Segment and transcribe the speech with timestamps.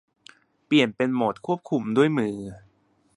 [0.65, 2.35] เปลี่ยนเป็นโหมดควบคุมด้วยมือ